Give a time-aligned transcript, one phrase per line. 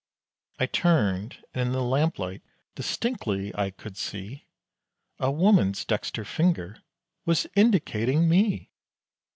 [0.57, 2.41] I turned, and in the lamplight,
[2.73, 4.47] distinctly I could see,
[5.19, 6.81] A woman's dexter finger,
[7.23, 8.71] was indicating me!